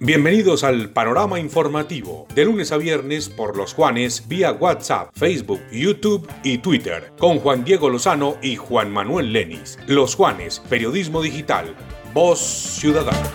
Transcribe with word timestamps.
Bienvenidos 0.00 0.64
al 0.64 0.88
panorama 0.90 1.38
informativo, 1.38 2.26
de 2.34 2.46
lunes 2.46 2.72
a 2.72 2.78
viernes 2.78 3.28
por 3.28 3.56
los 3.58 3.74
Juanes 3.74 4.26
vía 4.26 4.52
WhatsApp, 4.52 5.10
Facebook, 5.12 5.60
YouTube 5.70 6.26
y 6.42 6.58
Twitter, 6.58 7.12
con 7.18 7.40
Juan 7.40 7.62
Diego 7.62 7.90
Lozano 7.90 8.36
y 8.40 8.56
Juan 8.56 8.90
Manuel 8.90 9.34
Lenis. 9.34 9.78
Los 9.86 10.14
Juanes, 10.14 10.62
Periodismo 10.70 11.20
Digital, 11.20 11.74
Voz 12.14 12.38
Ciudadana. 12.38 13.30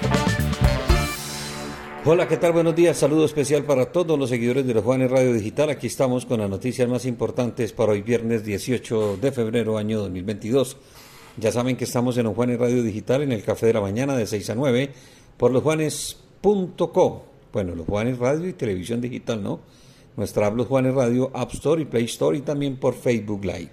Hola, 2.06 2.28
¿qué 2.28 2.38
tal? 2.38 2.54
Buenos 2.54 2.76
días. 2.76 2.98
Saludo 2.98 3.26
especial 3.26 3.66
para 3.66 3.92
todos 3.92 4.18
los 4.18 4.30
seguidores 4.30 4.66
de 4.66 4.74
los 4.74 4.84
Juanes 4.84 5.12
Radio 5.12 5.32
Digital. 5.32 5.70
Aquí 5.70 5.88
estamos 5.88 6.26
con 6.26 6.40
las 6.40 6.50
noticias 6.50 6.90
más 6.90 7.06
importantes 7.06 7.72
para 7.72 7.92
hoy 7.92 8.02
viernes 8.02 8.44
18 8.44 9.18
de 9.22 9.32
febrero 9.32 9.78
año 9.78 10.00
2022. 10.00 10.78
Ya 11.38 11.52
saben 11.52 11.78
que 11.78 11.84
estamos 11.84 12.18
en 12.18 12.24
los 12.24 12.36
Juanes 12.36 12.60
Radio 12.60 12.82
Digital 12.84 13.22
en 13.22 13.32
el 13.32 13.44
Café 13.44 13.68
de 13.68 13.74
la 13.74 13.82
Mañana 13.82 14.16
de 14.16 14.26
6 14.26 14.50
a 14.50 14.56
9 14.56 14.92
por 15.44 15.52
losjuanes.co. 15.52 17.24
Bueno, 17.52 17.76
los 17.76 17.86
Juanes 17.86 18.18
Radio 18.18 18.48
y 18.48 18.54
Televisión 18.54 19.02
Digital, 19.02 19.44
¿no? 19.44 19.60
Nuestra 20.16 20.50
Los 20.50 20.68
Juanes 20.68 20.96
Radio 20.96 21.32
App 21.34 21.54
Store 21.54 21.82
y 21.82 21.86
Play 21.86 22.06
Store 22.06 22.38
y 22.38 22.42
también 22.44 22.78
por 22.78 22.94
Facebook 22.94 23.44
Live. 23.44 23.70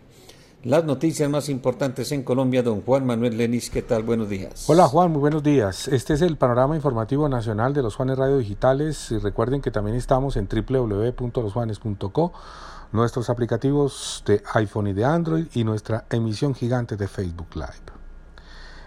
Las 0.64 0.84
noticias 0.84 1.30
más 1.30 1.48
importantes 1.48 2.10
en 2.10 2.24
Colombia, 2.24 2.64
don 2.64 2.80
Juan 2.80 3.06
Manuel 3.06 3.36
Lenis, 3.36 3.70
¿qué 3.70 3.82
tal? 3.82 4.02
Buenos 4.02 4.28
días. 4.28 4.68
Hola 4.68 4.88
Juan, 4.88 5.12
muy 5.12 5.20
buenos 5.20 5.44
días. 5.44 5.86
Este 5.86 6.14
es 6.14 6.22
el 6.22 6.36
panorama 6.36 6.74
informativo 6.74 7.28
nacional 7.28 7.72
de 7.72 7.82
los 7.82 7.94
Juanes 7.94 8.18
Radio 8.18 8.38
Digitales 8.38 9.12
y 9.12 9.18
recuerden 9.18 9.62
que 9.62 9.70
también 9.70 9.96
estamos 9.96 10.36
en 10.36 10.48
www.losjuanes.co, 10.48 12.32
nuestros 12.90 13.30
aplicativos 13.30 14.24
de 14.26 14.42
iPhone 14.54 14.88
y 14.88 14.92
de 14.92 15.04
Android 15.04 15.46
y 15.54 15.62
nuestra 15.62 16.04
emisión 16.10 16.52
gigante 16.52 16.96
de 16.96 17.06
Facebook 17.06 17.54
Live. 17.54 17.99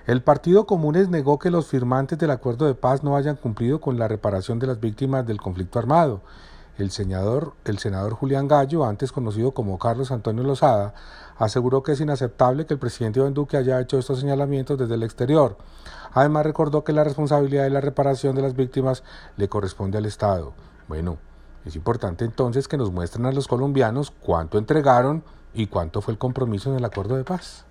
El 0.05 0.21
Partido 0.21 0.65
Comunes 0.65 1.09
negó 1.09 1.39
que 1.39 1.49
los 1.49 1.67
firmantes 1.67 2.19
del 2.19 2.31
acuerdo 2.31 2.65
de 2.65 2.75
paz 2.75 3.03
no 3.03 3.15
hayan 3.15 3.37
cumplido 3.37 3.79
con 3.79 3.97
la 3.97 4.07
reparación 4.07 4.59
de 4.59 4.67
las 4.67 4.79
víctimas 4.79 5.25
del 5.25 5.39
conflicto 5.39 5.79
armado 5.79 6.21
el 6.77 6.89
senador, 6.89 7.53
el 7.65 7.77
senador 7.77 8.13
Julián 8.13 8.47
Gallo, 8.47 8.85
antes 8.85 9.11
conocido 9.11 9.51
como 9.51 9.77
Carlos 9.77 10.11
Antonio 10.11 10.43
Lozada, 10.43 10.93
aseguró 11.37 11.83
que 11.83 11.91
es 11.91 12.01
inaceptable 12.01 12.65
que 12.65 12.73
el 12.73 12.79
presidente 12.79 13.19
Iván 13.19 13.33
Duque 13.33 13.57
haya 13.57 13.79
hecho 13.79 13.99
estos 13.99 14.19
señalamientos 14.19 14.77
desde 14.77 14.95
el 14.95 15.03
exterior. 15.03 15.57
Además 16.13 16.45
recordó 16.45 16.83
que 16.83 16.93
la 16.93 17.03
responsabilidad 17.03 17.63
de 17.63 17.69
la 17.69 17.81
reparación 17.81 18.35
de 18.35 18.41
las 18.41 18.55
víctimas 18.55 19.03
le 19.37 19.49
corresponde 19.49 19.97
al 19.97 20.05
Estado. 20.05 20.53
Bueno, 20.87 21.17
es 21.65 21.75
importante 21.75 22.25
entonces 22.25 22.67
que 22.67 22.77
nos 22.77 22.91
muestren 22.91 23.25
a 23.25 23.31
los 23.31 23.47
colombianos 23.47 24.11
cuánto 24.11 24.57
entregaron 24.57 25.23
y 25.53 25.67
cuánto 25.67 26.01
fue 26.01 26.13
el 26.13 26.17
compromiso 26.17 26.71
en 26.71 26.77
el 26.77 26.85
acuerdo 26.85 27.15
de 27.15 27.23
paz. 27.23 27.65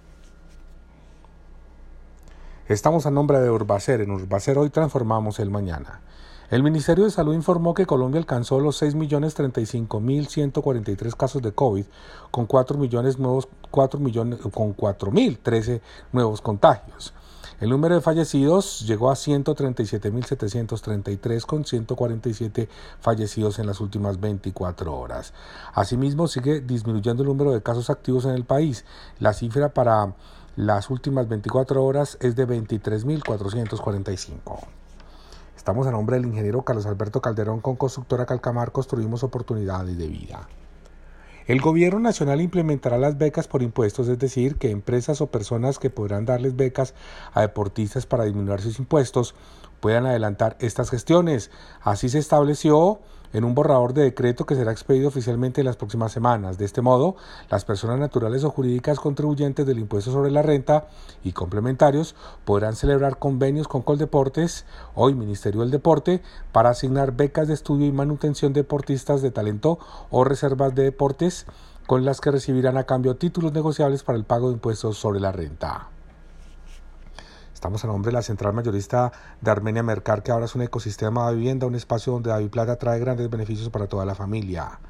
Estamos 2.72 3.04
a 3.04 3.10
nombre 3.10 3.38
de 3.38 3.50
Urbacer. 3.50 4.00
En 4.00 4.12
Urbacer 4.12 4.56
hoy 4.56 4.70
transformamos 4.70 5.38
el 5.40 5.50
mañana. 5.50 6.00
El 6.50 6.62
Ministerio 6.62 7.04
de 7.04 7.10
Salud 7.10 7.34
informó 7.34 7.74
que 7.74 7.84
Colombia 7.84 8.18
alcanzó 8.18 8.60
los 8.60 8.80
6.035.143 8.80 11.14
casos 11.14 11.42
de 11.42 11.52
COVID, 11.52 11.84
con 12.30 12.46
4 12.46 12.78
millones 12.78 13.18
nuevos, 13.18 13.46
4 13.70 14.00
millones, 14.00 14.38
con 14.40 14.74
4.013 14.74 15.82
nuevos 16.12 16.40
contagios. 16.40 17.12
El 17.60 17.68
número 17.68 17.94
de 17.94 18.00
fallecidos 18.00 18.80
llegó 18.80 19.10
a 19.10 19.14
137.733 19.14 21.44
con 21.44 21.66
147 21.66 22.70
fallecidos 23.00 23.58
en 23.58 23.66
las 23.66 23.80
últimas 23.80 24.18
24 24.18 24.98
horas. 24.98 25.34
Asimismo, 25.74 26.26
sigue 26.26 26.60
disminuyendo 26.60 27.22
el 27.22 27.28
número 27.28 27.52
de 27.52 27.62
casos 27.62 27.90
activos 27.90 28.24
en 28.24 28.32
el 28.32 28.44
país. 28.44 28.86
La 29.20 29.34
cifra 29.34 29.74
para 29.74 30.14
las 30.56 30.90
últimas 30.90 31.28
24 31.28 31.82
horas 31.82 32.18
es 32.20 32.36
de 32.36 32.46
23.445. 32.46 34.58
Estamos 35.56 35.86
a 35.86 35.90
nombre 35.90 36.16
del 36.16 36.26
ingeniero 36.26 36.60
Carlos 36.62 36.84
Alberto 36.84 37.22
Calderón 37.22 37.60
con 37.60 37.76
Constructora 37.76 38.26
Calcamar 38.26 38.70
Construimos 38.72 39.22
Oportunidades 39.22 39.96
de 39.96 40.08
Vida. 40.08 40.46
El 41.46 41.62
gobierno 41.62 42.00
nacional 42.00 42.42
implementará 42.42 42.98
las 42.98 43.16
becas 43.16 43.48
por 43.48 43.62
impuestos, 43.62 44.08
es 44.08 44.18
decir, 44.18 44.56
que 44.56 44.70
empresas 44.70 45.22
o 45.22 45.28
personas 45.28 45.78
que 45.78 45.88
podrán 45.90 46.26
darles 46.26 46.54
becas 46.54 46.94
a 47.32 47.40
deportistas 47.40 48.04
para 48.06 48.24
disminuir 48.24 48.60
sus 48.60 48.78
impuestos 48.78 49.34
puedan 49.80 50.04
adelantar 50.06 50.56
estas 50.60 50.90
gestiones. 50.90 51.50
Así 51.80 52.10
se 52.10 52.18
estableció 52.18 53.00
en 53.32 53.44
un 53.44 53.54
borrador 53.54 53.94
de 53.94 54.02
decreto 54.02 54.46
que 54.46 54.54
será 54.54 54.72
expedido 54.72 55.08
oficialmente 55.08 55.60
en 55.60 55.66
las 55.66 55.76
próximas 55.76 56.12
semanas. 56.12 56.58
De 56.58 56.64
este 56.64 56.82
modo, 56.82 57.16
las 57.50 57.64
personas 57.64 57.98
naturales 57.98 58.44
o 58.44 58.50
jurídicas 58.50 59.00
contribuyentes 59.00 59.66
del 59.66 59.78
impuesto 59.78 60.12
sobre 60.12 60.30
la 60.30 60.42
renta 60.42 60.88
y 61.24 61.32
complementarios 61.32 62.14
podrán 62.44 62.76
celebrar 62.76 63.18
convenios 63.18 63.68
con 63.68 63.82
Coldeportes, 63.82 64.64
hoy 64.94 65.14
Ministerio 65.14 65.60
del 65.60 65.70
Deporte, 65.70 66.22
para 66.52 66.70
asignar 66.70 67.12
becas 67.12 67.48
de 67.48 67.54
estudio 67.54 67.86
y 67.86 67.92
manutención 67.92 68.52
de 68.52 68.60
deportistas 68.60 69.22
de 69.22 69.30
talento 69.30 69.78
o 70.10 70.24
reservas 70.24 70.74
de 70.74 70.84
deportes 70.84 71.46
con 71.86 72.04
las 72.04 72.20
que 72.20 72.30
recibirán 72.30 72.76
a 72.76 72.84
cambio 72.84 73.16
títulos 73.16 73.52
negociables 73.52 74.02
para 74.02 74.18
el 74.18 74.24
pago 74.24 74.48
de 74.48 74.54
impuestos 74.54 74.96
sobre 74.96 75.20
la 75.20 75.32
renta. 75.32 75.88
Estamos 77.62 77.84
a 77.84 77.86
nombre 77.86 78.10
de 78.10 78.14
la 78.14 78.22
central 78.22 78.54
mayorista 78.54 79.12
de 79.40 79.48
Armenia 79.48 79.84
Mercar, 79.84 80.24
que 80.24 80.32
ahora 80.32 80.46
es 80.46 80.56
un 80.56 80.62
ecosistema 80.62 81.30
de 81.30 81.36
vivienda, 81.36 81.64
un 81.64 81.76
espacio 81.76 82.12
donde 82.12 82.30
David 82.30 82.50
Plata 82.50 82.74
trae 82.74 82.98
grandes 82.98 83.30
beneficios 83.30 83.70
para 83.70 83.86
toda 83.86 84.04
la 84.04 84.16
familia. 84.16 84.80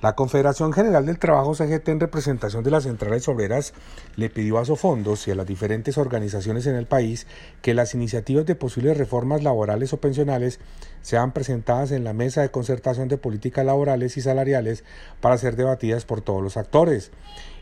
La 0.00 0.14
Confederación 0.14 0.72
General 0.72 1.04
del 1.04 1.18
Trabajo 1.18 1.52
CGT 1.52 1.88
en 1.88 1.98
representación 1.98 2.62
de 2.62 2.70
las 2.70 2.84
centrales 2.84 3.26
obreras 3.26 3.74
le 4.14 4.30
pidió 4.30 4.58
a 4.58 4.64
Sofondos 4.64 5.26
y 5.26 5.32
a 5.32 5.34
las 5.34 5.48
diferentes 5.48 5.98
organizaciones 5.98 6.64
en 6.66 6.76
el 6.76 6.86
país 6.86 7.26
que 7.60 7.74
las 7.74 7.92
iniciativas 7.92 8.46
de 8.46 8.54
posibles 8.54 8.96
reformas 8.96 9.42
laborales 9.42 9.92
o 9.92 9.96
pensionales 9.96 10.60
sean 11.02 11.32
presentadas 11.32 11.90
en 11.90 12.04
la 12.04 12.12
mesa 12.12 12.42
de 12.42 12.52
concertación 12.52 13.08
de 13.08 13.18
políticas 13.18 13.66
laborales 13.66 14.16
y 14.16 14.20
salariales 14.20 14.84
para 15.20 15.38
ser 15.38 15.56
debatidas 15.56 16.04
por 16.04 16.20
todos 16.20 16.40
los 16.40 16.56
actores. 16.56 17.10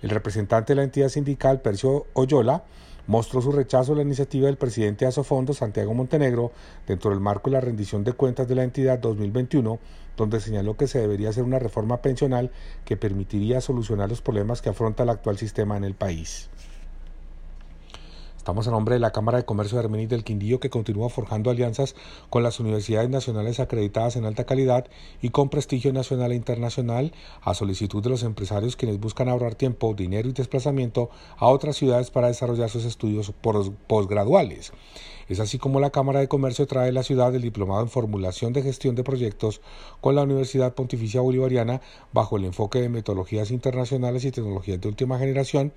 El 0.02 0.10
representante 0.10 0.72
de 0.72 0.76
la 0.76 0.84
entidad 0.84 1.08
sindical, 1.08 1.62
Percio 1.62 2.04
Oyola, 2.12 2.64
mostró 3.06 3.40
su 3.40 3.52
rechazo 3.52 3.92
a 3.92 3.96
la 3.96 4.02
iniciativa 4.02 4.46
del 4.46 4.56
presidente 4.56 5.04
de 5.04 5.10
Asofondo, 5.10 5.54
Santiago 5.54 5.94
Montenegro, 5.94 6.52
dentro 6.86 7.10
del 7.10 7.20
marco 7.20 7.50
de 7.50 7.54
la 7.54 7.60
rendición 7.60 8.04
de 8.04 8.12
cuentas 8.12 8.48
de 8.48 8.54
la 8.54 8.64
entidad 8.64 8.98
2021, 8.98 9.78
donde 10.16 10.40
señaló 10.40 10.76
que 10.76 10.86
se 10.86 11.00
debería 11.00 11.30
hacer 11.30 11.44
una 11.44 11.58
reforma 11.58 12.02
pensional 12.02 12.50
que 12.84 12.96
permitiría 12.96 13.60
solucionar 13.60 14.08
los 14.08 14.22
problemas 14.22 14.62
que 14.62 14.70
afronta 14.70 15.02
el 15.02 15.10
actual 15.10 15.38
sistema 15.38 15.76
en 15.76 15.84
el 15.84 15.94
país. 15.94 16.48
Estamos 18.42 18.66
a 18.66 18.72
nombre 18.72 18.97
de 18.97 18.98
la 18.98 19.12
Cámara 19.12 19.38
de 19.38 19.44
Comercio 19.44 19.78
de 19.78 19.84
Armenia 19.84 20.08
del 20.08 20.25
Quindío 20.25 20.58
que 20.58 20.69
continúa 20.69 21.08
forjando 21.08 21.48
alianzas 21.48 21.94
con 22.28 22.42
las 22.42 22.58
universidades 22.58 23.08
nacionales 23.08 23.60
acreditadas 23.60 24.16
en 24.16 24.25
alta 24.25 24.42
calidad 24.42 24.88
y 25.20 25.28
con 25.28 25.48
prestigio 25.48 25.92
nacional 25.92 26.32
e 26.32 26.34
internacional 26.34 27.12
a 27.41 27.54
solicitud 27.54 28.02
de 28.02 28.10
los 28.10 28.25
empresarios 28.25 28.75
quienes 28.75 28.98
buscan 28.98 29.28
ahorrar 29.28 29.54
tiempo, 29.54 29.94
dinero 29.94 30.28
y 30.28 30.32
desplazamiento 30.32 31.08
a 31.36 31.47
otras 31.47 31.76
ciudades 31.76 32.10
para 32.10 32.26
desarrollar 32.26 32.69
sus 32.69 32.84
estudios 32.84 33.32
posgraduales. 33.86 34.72
Es 35.28 35.40
así 35.40 35.58
como 35.58 35.80
la 35.80 35.90
Cámara 35.90 36.20
de 36.20 36.28
Comercio 36.28 36.66
trae 36.66 36.88
a 36.88 36.92
la 36.92 37.02
ciudad 37.02 37.34
el 37.34 37.42
diplomado 37.42 37.82
en 37.82 37.88
formulación 37.88 38.52
de 38.52 38.62
gestión 38.62 38.94
de 38.94 39.04
proyectos 39.04 39.60
con 40.00 40.14
la 40.14 40.22
Universidad 40.22 40.74
Pontificia 40.74 41.20
Bolivariana 41.20 41.80
bajo 42.12 42.36
el 42.36 42.44
enfoque 42.44 42.80
de 42.80 42.88
metodologías 42.88 43.50
internacionales 43.50 44.24
y 44.24 44.30
tecnologías 44.30 44.80
de 44.80 44.88
última 44.88 45.18
generación 45.18 45.72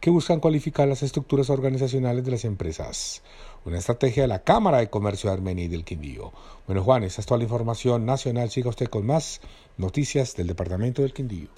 que 0.00 0.10
buscan 0.10 0.40
cualificar 0.40 0.88
las 0.88 1.02
estructuras 1.02 1.50
organizacionales 1.50 2.24
de 2.24 2.30
las 2.30 2.44
empresas. 2.44 3.22
Una 3.64 3.78
estrategia 3.78 4.22
de 4.22 4.28
la 4.28 4.42
Cámara 4.42 4.78
de 4.78 4.90
Comercio 4.90 5.30
de 5.30 5.34
Armenia 5.34 5.64
y 5.64 5.68
del 5.68 5.84
Quindío. 5.84 6.32
Bueno, 6.66 6.82
Juan, 6.82 7.04
esta 7.04 7.20
es 7.20 7.26
toda 7.26 7.38
la 7.38 7.44
información 7.44 8.06
nacional. 8.06 8.50
Siga 8.50 8.70
usted 8.70 8.88
con 8.88 9.06
más 9.06 9.40
noticias 9.76 10.36
del 10.36 10.46
Departamento 10.46 11.02
del 11.02 11.12
Quindío. 11.12 11.48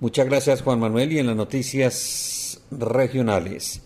Muchas 0.00 0.26
gracias, 0.26 0.62
Juan 0.62 0.78
Manuel. 0.78 1.12
Y 1.12 1.18
en 1.18 1.26
las 1.26 1.36
noticias 1.36 2.60
regionales. 2.70 3.82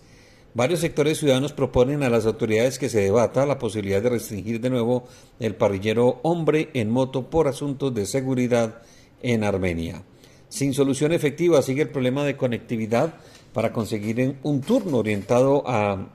Varios 0.55 0.81
sectores 0.81 1.19
ciudadanos 1.19 1.55
proponen 1.55 2.03
a 2.03 2.11
las 2.11 2.27
autoridades 2.27 2.79
que 2.79 2.91
se 2.91 3.01
debata 3.01 3.47
la 3.47 3.59
posibilidad 3.59 4.03
de 4.03 4.11
restringir 4.11 4.61
de 4.61 4.69
nuevo 4.69 5.05
el 5.41 5.55
parrillero 5.55 6.21
hombre 6.23 6.69
en 6.75 6.91
moto 6.91 7.31
por 7.31 7.49
asuntos 7.49 7.95
de 7.95 8.05
seguridad 8.05 8.83
en 9.23 9.45
Armenia. 9.45 10.03
Sin 10.51 10.75
solución 10.75 11.13
efectiva 11.13 11.63
sigue 11.63 11.81
el 11.81 11.89
problema 11.89 12.25
de 12.25 12.37
conectividad 12.37 13.15
para 13.55 13.73
conseguir 13.73 14.37
un 14.43 14.61
turno 14.61 14.99
orientado 14.99 15.63
a 15.67 16.11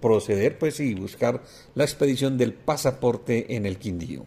proceder 0.00 0.56
pues 0.56 0.78
y 0.78 0.94
buscar 0.94 1.42
la 1.74 1.82
expedición 1.82 2.38
del 2.38 2.54
pasaporte 2.54 3.56
en 3.56 3.66
el 3.66 3.78
Quindío. 3.78 4.26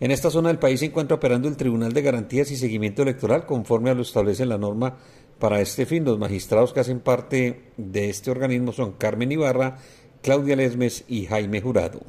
En 0.00 0.10
esta 0.10 0.30
zona 0.30 0.48
del 0.48 0.58
país 0.58 0.80
se 0.80 0.86
encuentra 0.86 1.16
operando 1.16 1.48
el 1.48 1.56
Tribunal 1.56 1.92
de 1.92 2.02
Garantías 2.02 2.50
y 2.50 2.56
Seguimiento 2.56 3.02
Electoral 3.02 3.44
conforme 3.44 3.90
a 3.90 3.94
lo 3.94 4.02
establece 4.02 4.46
la 4.46 4.56
norma 4.56 4.96
para 5.38 5.60
este 5.60 5.86
fin, 5.86 6.04
los 6.04 6.18
magistrados 6.18 6.72
que 6.72 6.80
hacen 6.80 7.00
parte 7.00 7.70
de 7.76 8.08
este 8.08 8.30
organismo 8.30 8.72
son 8.72 8.92
Carmen 8.92 9.32
Ibarra, 9.32 9.78
Claudia 10.22 10.56
Lesmes 10.56 11.04
y 11.08 11.26
Jaime 11.26 11.60
Jurado. 11.60 12.00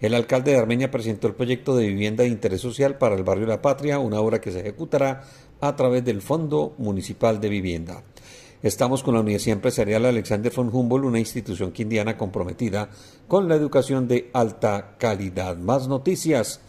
El 0.00 0.14
alcalde 0.14 0.52
de 0.52 0.58
Armenia 0.58 0.90
presentó 0.90 1.26
el 1.26 1.34
proyecto 1.34 1.74
de 1.74 1.86
vivienda 1.86 2.22
de 2.22 2.28
interés 2.28 2.60
social 2.60 2.98
para 2.98 3.14
el 3.14 3.24
barrio 3.24 3.46
La 3.46 3.62
Patria, 3.62 3.98
una 3.98 4.20
obra 4.20 4.40
que 4.40 4.52
se 4.52 4.60
ejecutará 4.60 5.24
a 5.60 5.74
través 5.74 6.04
del 6.04 6.20
Fondo 6.20 6.74
Municipal 6.78 7.40
de 7.40 7.48
Vivienda. 7.48 8.02
Estamos 8.62 9.02
con 9.02 9.14
la 9.14 9.20
Universidad 9.20 9.56
Empresarial 9.56 10.04
Alexander 10.04 10.52
von 10.54 10.70
Humboldt, 10.72 11.06
una 11.06 11.18
institución 11.18 11.72
quindiana 11.72 12.16
comprometida 12.16 12.90
con 13.26 13.48
la 13.48 13.54
educación 13.54 14.06
de 14.06 14.30
alta 14.32 14.96
calidad. 14.98 15.56
Más 15.56 15.88
noticias. 15.88 16.60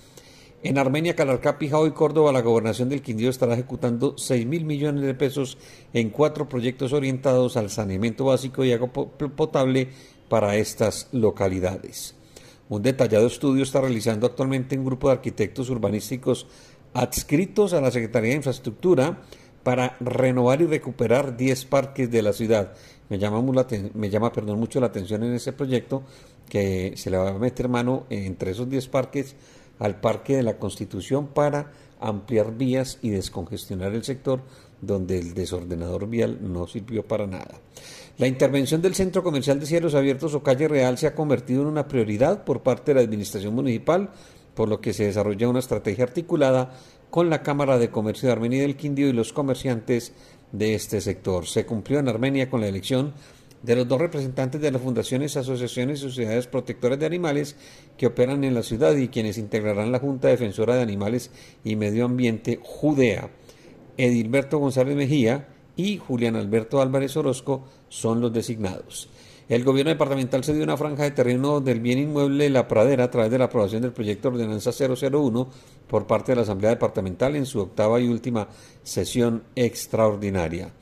En 0.64 0.80
Armenia, 0.80 1.16
Calarcá, 1.16 1.60
Pijao 1.60 1.86
y 1.86 1.92
Córdoba, 1.92 2.32
la 2.32 2.42
gobernación 2.42 2.90
del 2.90 3.04
Quindío 3.04 3.30
estará 3.30 3.54
ejecutando 3.54 4.18
6 4.18 4.46
mil 4.48 4.66
millones 4.66 5.04
de 5.04 5.14
pesos 5.14 5.60
en 5.94 6.10
cuatro 6.10 6.50
proyectos 6.50 6.94
orientados 6.94 7.58
al 7.58 7.70
saneamiento 7.70 8.26
básico 8.26 8.66
y 8.66 8.72
agua 8.72 8.92
potable 8.92 9.90
para 10.30 10.56
estas 10.56 11.10
localidades. 11.12 12.16
Un 12.70 12.82
detallado 12.82 13.28
estudio 13.28 13.62
está 13.64 13.82
realizando 13.82 14.26
actualmente 14.26 14.78
un 14.78 14.84
grupo 14.84 15.08
de 15.08 15.14
arquitectos 15.14 15.70
urbanísticos 15.70 16.48
adscritos 16.94 17.74
a 17.74 17.82
la 17.82 17.92
Secretaría 17.92 18.32
de 18.32 18.38
Infraestructura 18.38 19.22
para 19.64 19.96
renovar 20.00 20.62
y 20.62 20.66
recuperar 20.66 21.38
10 21.38 21.66
parques 21.66 22.10
de 22.10 22.22
la 22.24 22.34
ciudad. 22.34 22.74
Me 23.10 23.20
llama, 23.20 23.42
mucho 23.42 24.80
la 24.80 24.88
atención 24.88 25.24
en 25.24 25.34
ese 25.34 25.54
proyecto 25.54 26.04
que 26.50 26.94
se 26.96 27.12
le 27.12 27.18
va 27.18 27.30
a 27.30 27.38
meter 27.38 27.70
mano 27.70 28.06
entre 28.10 28.52
esos 28.52 28.70
10 28.70 28.88
parques 28.88 29.36
al 29.80 30.00
Parque 30.00 30.36
de 30.36 30.44
la 30.44 30.58
Constitución 30.58 31.28
para 31.28 31.72
ampliar 32.00 32.56
vías 32.56 33.00
y 33.02 33.10
descongestionar 33.10 33.94
el 33.94 34.04
sector 34.04 34.42
donde 34.82 35.18
el 35.18 35.34
desordenador 35.34 36.08
vial 36.08 36.40
no 36.42 36.68
sirvió 36.68 37.08
para 37.08 37.26
nada. 37.26 37.60
La 38.18 38.28
intervención 38.28 38.82
del 38.82 38.96
Centro 38.96 39.24
Comercial 39.24 39.60
de 39.60 39.66
Cielos 39.66 39.96
Abiertos 39.96 40.34
o 40.34 40.44
Calle 40.44 40.68
Real 40.68 40.98
se 40.98 41.08
ha 41.08 41.16
convertido 41.16 41.62
en 41.62 41.68
una 41.68 41.88
prioridad 41.88 42.44
por 42.44 42.62
parte 42.62 42.92
de 42.92 42.96
la 42.96 43.06
Administración 43.06 43.54
Municipal, 43.54 44.10
por 44.56 44.70
lo 44.70 44.82
que 44.82 44.94
se 44.94 45.06
desarrolla 45.06 45.50
una 45.50 45.60
estrategia 45.60 46.04
articulada 46.04 46.72
con 47.10 47.30
la 47.30 47.44
Cámara 47.44 47.78
de 47.78 47.90
Comercio 47.90 48.28
de 48.28 48.34
Armenia 48.34 48.62
del 48.62 48.76
Quindío 48.76 49.08
y 49.08 49.14
los 49.14 49.34
comerciantes 49.34 50.14
de 50.52 50.76
este 50.76 51.02
sector. 51.02 51.46
Se 51.46 51.66
cumplió 51.66 52.00
en 52.00 52.10
Armenia 52.10 52.50
con 52.50 52.62
la 52.62 52.68
elección 52.68 53.14
de 53.64 53.76
los 53.76 53.88
dos 53.88 54.00
representantes 54.00 54.62
de 54.62 54.72
las 54.72 54.82
fundaciones, 54.82 55.36
asociaciones 55.36 56.00
y 56.00 56.04
sociedades 56.04 56.48
protectoras 56.48 57.00
de 57.00 57.06
animales 57.06 57.56
que 57.98 58.08
operan 58.08 58.44
en 58.44 58.54
la 58.54 58.64
ciudad 58.64 58.96
y 58.96 59.08
quienes 59.08 59.38
integrarán 59.38 59.92
la 59.92 60.00
Junta 60.00 60.28
Defensora 60.28 60.76
de 60.76 60.84
Animales 60.84 61.32
y 61.64 61.76
Medio 61.76 62.06
Ambiente 62.06 62.60
Judea. 62.62 63.30
Edilberto 63.98 64.60
González 64.60 64.96
Mejía 64.96 65.48
y 65.76 65.98
Julián 65.98 66.36
Alberto 66.36 66.82
Álvarez 66.82 67.18
Orozco 67.18 67.66
son 67.90 68.22
los 68.22 68.32
designados. 68.32 69.10
El 69.50 69.64
gobierno 69.64 69.92
departamental 69.92 70.44
se 70.44 70.54
dio 70.54 70.64
una 70.64 70.76
franja 70.76 71.04
de 71.04 71.12
terreno 71.12 71.62
del 71.62 71.80
bien 71.80 72.00
inmueble 72.00 72.50
La 72.50 72.68
Pradera 72.68 73.06
a 73.06 73.12
través 73.12 73.32
de 73.32 73.38
la 73.38 73.46
aprobación 73.46 73.82
del 73.82 73.94
proyecto 73.94 74.30
de 74.30 74.44
ordenanza 74.44 74.72
001 74.72 75.50
por 75.88 76.06
parte 76.06 76.34
de 76.34 76.36
la 76.36 76.42
Asamblea 76.42 76.72
Departamental 76.72 77.36
en 77.38 77.46
su 77.46 77.62
octava 77.62 78.02
y 78.02 78.10
última 78.10 78.50
sesión 78.84 79.44
extraordinaria. 79.56 80.74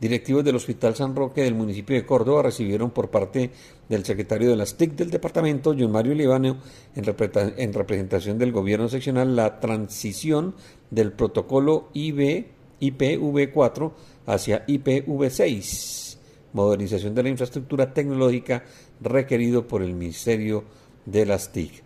Directivos 0.00 0.44
del 0.44 0.56
Hospital 0.56 0.94
San 0.94 1.16
Roque 1.16 1.42
del 1.42 1.54
municipio 1.54 1.96
de 1.96 2.06
Córdoba 2.06 2.42
recibieron 2.42 2.90
por 2.90 3.10
parte 3.10 3.50
del 3.88 4.04
secretario 4.04 4.48
de 4.48 4.56
las 4.56 4.76
TIC 4.76 4.92
del 4.92 5.10
departamento, 5.10 5.74
John 5.76 5.90
Mario 5.90 6.14
Libano, 6.14 6.58
en, 6.94 7.72
representación 7.72 8.38
del 8.38 8.52
gobierno 8.52 8.88
seccional, 8.88 9.34
la 9.34 9.58
transición 9.58 10.54
del 10.90 11.12
protocolo 11.12 11.88
IB, 11.94 12.46
IPv4 12.80 13.92
hacia 14.26 14.64
IPv6 14.66 16.08
modernización 16.52 17.14
de 17.14 17.22
la 17.22 17.28
infraestructura 17.28 17.92
tecnológica 17.92 18.64
requerido 19.00 19.66
por 19.66 19.82
el 19.82 19.94
Ministerio 19.94 20.64
de 21.04 21.26
las 21.26 21.52
TIC, 21.52 21.82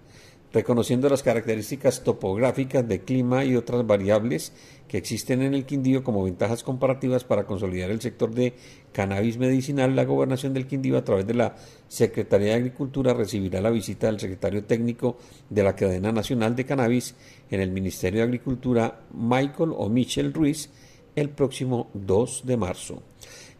reconociendo 0.52 1.08
las 1.08 1.22
características 1.22 2.04
topográficas 2.04 2.87
de 2.87 3.00
clima 3.00 3.44
y 3.44 3.56
otras 3.56 3.87
variables 3.87 4.52
que 4.87 4.99
existen 4.99 5.43
en 5.43 5.54
el 5.54 5.64
Quindío 5.64 6.04
como 6.04 6.25
ventajas 6.25 6.62
comparativas 6.62 7.25
para 7.25 7.44
consolidar 7.44 7.90
el 7.90 8.00
sector 8.00 8.34
de 8.34 8.54
cannabis 8.93 9.38
medicinal, 9.38 9.96
la 9.96 10.04
gobernación 10.04 10.52
del 10.52 10.66
Quindío 10.66 10.99
a 10.99 11.04
través 11.04 11.26
de 11.26 11.34
la 11.34 11.56
Secretaría 11.88 12.49
de 12.49 12.54
Agricultura 12.54 13.14
recibirá 13.14 13.60
la 13.60 13.70
visita 13.70 14.08
del 14.08 14.20
secretario 14.20 14.64
técnico 14.64 15.16
de 15.49 15.62
la 15.62 15.75
cadena 15.75 16.12
nacional 16.12 16.55
de 16.55 16.66
cannabis 16.66 17.14
en 17.50 17.60
el 17.60 17.70
Ministerio 17.70 18.20
de 18.20 18.25
Agricultura, 18.25 19.00
Michael 19.14 19.70
o 19.75 19.88
Michel 19.88 20.34
Ruiz, 20.34 20.70
el 21.16 21.31
próximo 21.31 21.90
2 21.94 22.43
de 22.44 22.56
marzo. 22.56 23.02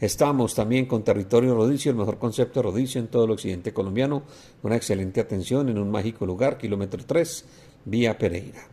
Estamos 0.03 0.57
también 0.57 0.87
con 0.87 1.05
Territorio 1.05 1.55
Rodicio, 1.55 1.93
el 1.93 1.97
mejor 1.97 2.19
concepto 2.19 2.61
Rodicio 2.61 3.01
en 3.01 3.07
todo 3.07 3.25
el 3.25 3.31
occidente 3.31 3.73
colombiano. 3.73 4.25
Una 4.65 4.75
excelente 4.75 5.21
atención 5.21 5.69
en 5.69 5.79
un 5.79 5.93
mágico 5.93 6.27
lugar, 6.27 6.59
kilómetro 6.59 7.05
3, 7.07 7.45
vía 7.85 8.19
Pereira. 8.19 8.67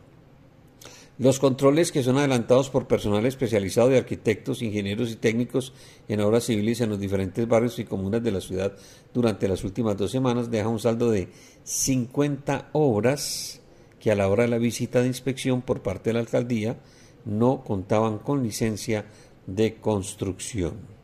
Los 1.19 1.37
controles 1.37 1.91
que 1.91 2.01
son 2.01 2.17
adelantados 2.17 2.71
por 2.71 2.87
personal 2.87 3.27
especializado 3.27 3.89
de 3.89 3.99
arquitectos, 3.99 4.63
ingenieros 4.63 5.11
y 5.11 5.17
técnicos 5.17 5.71
en 6.07 6.19
obras 6.21 6.45
civiles 6.45 6.81
en 6.81 6.89
los 6.89 6.99
diferentes 6.99 7.47
barrios 7.47 7.77
y 7.77 7.85
comunas 7.85 8.23
de 8.23 8.31
la 8.31 8.41
ciudad 8.41 8.73
durante 9.13 9.47
las 9.47 9.63
últimas 9.63 9.97
dos 9.97 10.09
semanas 10.09 10.49
deja 10.49 10.67
un 10.67 10.79
saldo 10.79 11.11
de 11.11 11.29
50 11.61 12.71
obras 12.73 13.61
que 13.99 14.09
a 14.09 14.15
la 14.15 14.29
hora 14.29 14.45
de 14.45 14.49
la 14.49 14.57
visita 14.57 15.01
de 15.01 15.07
inspección 15.07 15.61
por 15.61 15.83
parte 15.83 16.09
de 16.09 16.15
la 16.15 16.21
alcaldía 16.21 16.79
no 17.23 17.63
contaban 17.63 18.17
con 18.17 18.41
licencia 18.41 19.05
de 19.45 19.75
construcción 19.75 20.99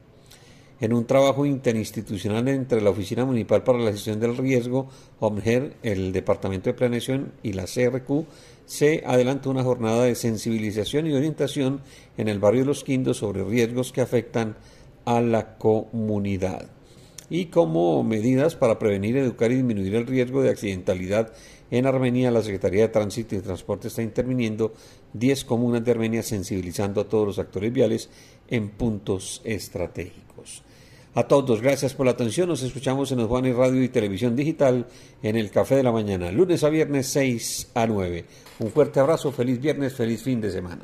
en 0.79 0.93
un 0.93 1.05
trabajo 1.05 1.45
interinstitucional 1.45 2.47
entre 2.47 2.81
la 2.81 2.89
Oficina 2.89 3.25
Municipal 3.25 3.63
para 3.63 3.79
la 3.79 3.91
Gestión 3.91 4.19
del 4.19 4.37
Riesgo, 4.37 4.89
OMGER, 5.19 5.77
el 5.83 6.11
Departamento 6.11 6.69
de 6.69 6.73
Planeación 6.73 7.31
y 7.43 7.53
la 7.53 7.65
CRQ, 7.65 8.25
se 8.65 9.03
adelantó 9.05 9.49
una 9.49 9.63
jornada 9.63 10.03
de 10.03 10.15
sensibilización 10.15 11.07
y 11.07 11.13
orientación 11.13 11.81
en 12.17 12.27
el 12.27 12.39
barrio 12.39 12.61
de 12.61 12.67
Los 12.67 12.83
Quindos 12.83 13.17
sobre 13.17 13.43
riesgos 13.43 13.91
que 13.91 14.01
afectan 14.01 14.55
a 15.05 15.21
la 15.21 15.57
comunidad. 15.57 16.74
Y 17.29 17.45
como 17.45 18.03
medidas 18.03 18.55
para 18.55 18.77
prevenir, 18.77 19.17
educar 19.17 19.51
y 19.51 19.55
disminuir 19.55 19.95
el 19.95 20.07
riesgo 20.07 20.41
de 20.41 20.49
accidentalidad 20.49 21.33
en 21.71 21.87
Armenia, 21.87 22.29
la 22.29 22.43
Secretaría 22.43 22.83
de 22.83 22.89
Tránsito 22.89 23.35
y 23.35 23.39
Transporte 23.39 23.87
está 23.87 24.03
interviniendo 24.03 24.73
10 25.13 25.45
comunas 25.45 25.83
de 25.83 25.91
Armenia 25.91 26.21
sensibilizando 26.21 27.01
a 27.01 27.09
todos 27.09 27.25
los 27.25 27.39
actores 27.39 27.73
viales 27.73 28.09
en 28.47 28.69
puntos 28.69 29.41
estratégicos. 29.43 30.63
A 31.15 31.23
todos, 31.23 31.61
gracias 31.61 31.93
por 31.93 32.05
la 32.05 32.11
atención. 32.11 32.49
Nos 32.49 32.61
escuchamos 32.61 33.09
en 33.11 33.19
los 33.19 33.29
Juanes 33.29 33.55
Radio 33.55 33.81
y 33.81 33.87
Televisión 33.87 34.35
Digital 34.35 34.85
en 35.23 35.37
el 35.37 35.49
Café 35.49 35.77
de 35.77 35.83
la 35.83 35.93
Mañana, 35.93 36.29
lunes 36.29 36.63
a 36.63 36.69
viernes 36.69 37.07
6 37.07 37.71
a 37.73 37.87
9. 37.87 38.25
Un 38.59 38.69
fuerte 38.69 38.99
abrazo, 38.99 39.31
feliz 39.31 39.59
viernes, 39.61 39.93
feliz 39.93 40.21
fin 40.21 40.41
de 40.41 40.51
semana. 40.51 40.83